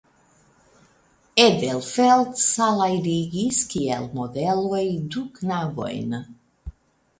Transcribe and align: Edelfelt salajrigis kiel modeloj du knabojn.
Edelfelt 1.43 2.39
salajrigis 2.45 3.61
kiel 3.75 4.09
modeloj 4.17 4.83
du 5.17 5.25
knabojn. 5.39 6.21